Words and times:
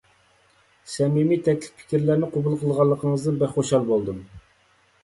سەمىمىي 0.93 1.41
تەكلىپ-پىكىرلەرنى 1.49 2.31
قوبۇل 2.33 2.59
قىلغانلىقىڭىزدىن 2.65 3.41
بەك 3.45 3.57
خۇشال 3.61 3.89
بولدۇم. 3.93 4.27